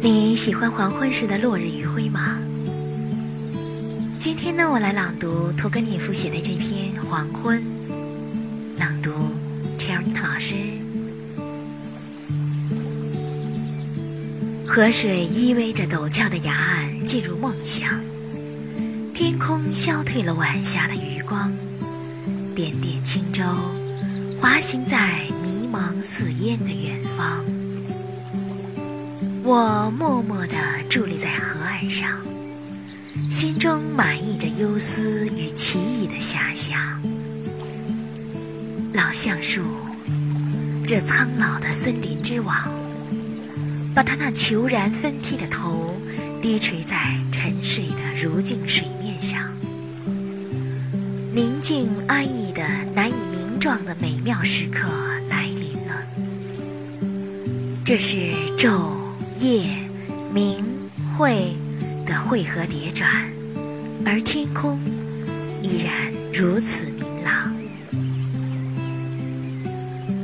[0.00, 2.38] 你喜欢黄昏时的落日余晖吗？
[4.18, 7.60] 今天呢，我来朗读屠格涅夫写的这篇《黄昏》，
[8.78, 9.10] 朗读
[9.78, 10.56] Cherry 老师。
[14.66, 17.84] 河水依偎着陡峭的崖岸进入梦乡，
[19.12, 21.52] 天空消退了晚霞的余光，
[22.54, 23.42] 点点轻舟
[24.40, 27.44] 滑行在迷茫似烟的远方。
[29.44, 30.54] 我默默地
[30.88, 32.08] 伫立在河岸上，
[33.28, 37.02] 心中满溢着忧思与奇异的遐想。
[38.92, 39.62] 老橡树，
[40.86, 42.56] 这苍老的森林之王，
[43.92, 45.96] 把它那虬髯分披的头
[46.40, 49.52] 低垂在沉睡的如镜水面上。
[51.34, 52.62] 宁静安逸的
[52.94, 54.88] 难以名状的美妙时刻
[55.28, 56.06] 来临了。
[57.84, 58.18] 这是
[58.56, 59.01] 昼。
[59.38, 59.66] 夜、
[60.32, 60.64] 明、
[61.16, 61.54] 晦
[62.06, 63.08] 的汇合叠转，
[64.04, 64.78] 而天空
[65.62, 67.54] 依然如此明朗。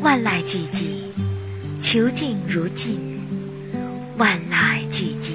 [0.01, 0.85] 万籁俱寂，
[1.81, 2.99] 求静如镜；
[4.17, 5.35] 万籁俱寂，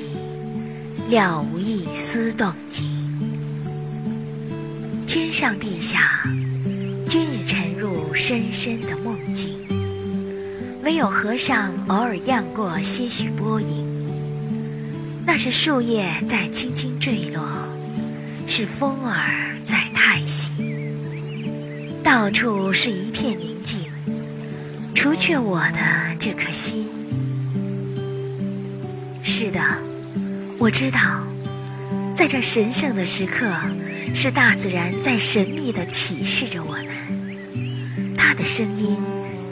[1.09, 2.87] 了无一丝动静。
[5.05, 6.23] 天上地下，
[7.07, 9.02] 均已沉入深深的。
[10.83, 13.87] 唯有河上偶尔漾过些许波影，
[15.25, 17.41] 那是树叶在轻轻坠落，
[18.45, 20.51] 是风儿在叹息。
[22.03, 23.79] 到处是一片宁静，
[24.93, 25.79] 除却我的
[26.19, 26.89] 这颗心。
[29.23, 29.61] 是的，
[30.59, 30.99] 我知道，
[32.13, 33.49] 在这神圣的时刻，
[34.13, 38.97] 是大自然在神秘地启示着我们，它的声音。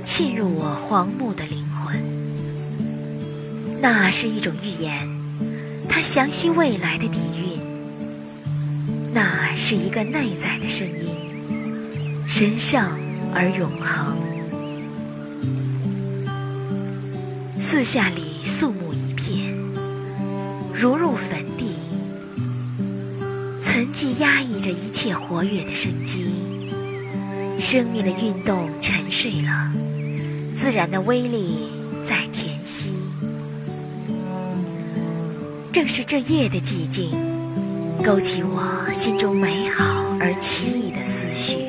[0.04, 2.04] 沁入我黄木的灵魂，
[3.82, 5.10] 那是一种预言，
[5.88, 7.62] 它详悉未来的底蕴。
[9.14, 11.16] 那是一个内在的声音，
[12.28, 12.84] 神圣
[13.34, 14.18] 而永恒。
[17.60, 19.54] 四下里肃穆一片，
[20.74, 21.76] 如入坟地，
[23.62, 26.34] 沉寂压抑着一切活跃的生机，
[27.60, 29.72] 生命的运动沉睡了。
[30.62, 31.72] 自然的威力
[32.04, 32.94] 在填息，
[35.72, 37.10] 正是这夜的寂静，
[38.04, 39.84] 勾起我心中美好
[40.20, 41.66] 而奇异的思绪。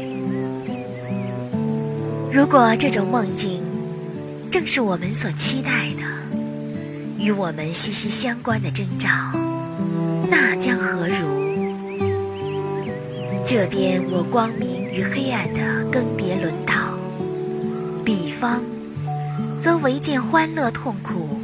[2.31, 3.63] 如果这种梦境
[4.51, 6.03] 正是我们所期待的，
[7.19, 9.09] 与我们息息相关的征兆，
[10.29, 11.15] 那将何如？
[13.47, 16.75] 这边我光明与黑暗的更迭轮倒，
[18.05, 18.63] 彼方。
[19.63, 21.41] 则唯见欢乐痛苦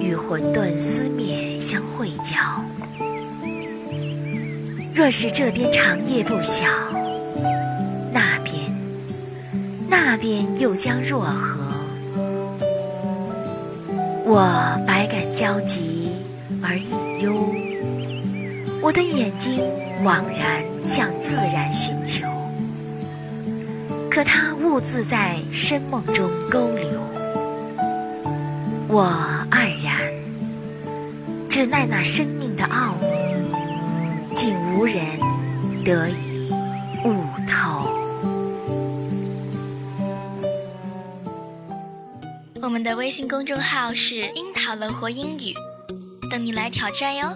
[0.00, 2.34] 与混沌思灭相会交。
[4.92, 6.64] 若是这边长夜不晓，
[8.12, 8.76] 那边，
[9.88, 11.62] 那边又将若何？
[14.24, 16.10] 我百感交集
[16.60, 16.90] 而亦
[17.22, 17.32] 忧，
[18.82, 19.62] 我的眼睛
[20.02, 22.26] 惘然向自然寻求，
[24.10, 27.01] 可它兀自在深梦中勾留。
[28.94, 29.06] 我
[29.50, 29.96] 黯然，
[31.48, 34.98] 只奈那生命的奥秘，竟无人
[35.82, 36.52] 得以
[37.02, 37.90] 悟透。
[42.60, 45.54] 我们的微信公众号是“樱桃乐活英语”，
[46.30, 47.34] 等你来挑战哟。